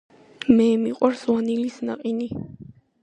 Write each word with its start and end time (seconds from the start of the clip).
მე 0.61 0.65
მიყვარს 0.85 1.21
ვანილის 1.33 1.77
ნაყინი. 1.91 2.29